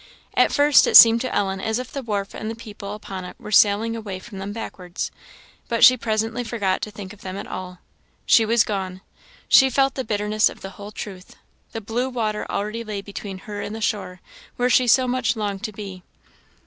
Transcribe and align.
At 0.35 0.51
first 0.51 0.87
it 0.87 0.97
seemed 0.97 1.21
to 1.21 1.31
Ellen 1.31 1.61
as 1.61 1.77
if 1.77 1.91
the 1.91 2.01
wharf 2.01 2.33
and 2.33 2.49
the 2.49 2.55
people 2.55 2.95
upon 2.95 3.23
it 3.23 3.35
were 3.39 3.51
sailing 3.51 3.95
away 3.95 4.17
from 4.17 4.39
them 4.39 4.51
backwards; 4.51 5.11
but 5.67 5.83
she 5.83 5.95
presently 5.95 6.43
forgot 6.43 6.81
to 6.81 6.89
think 6.89 7.13
of 7.13 7.21
them 7.21 7.37
at 7.37 7.45
all. 7.45 7.77
She 8.25 8.43
was 8.43 8.63
gone! 8.63 9.01
she 9.47 9.69
felt 9.69 9.93
the 9.93 10.03
bitterness 10.03 10.49
of 10.49 10.61
the 10.61 10.71
whole 10.71 10.89
truth; 10.91 11.35
the 11.71 11.81
blue 11.81 12.09
water 12.09 12.47
already 12.49 12.83
lay 12.83 13.03
between 13.03 13.37
her 13.45 13.61
and 13.61 13.75
the 13.75 13.79
shore, 13.79 14.21
where 14.55 14.71
she 14.71 14.87
so 14.87 15.07
much 15.07 15.35
longed 15.35 15.61
to 15.65 15.71
be. 15.71 16.01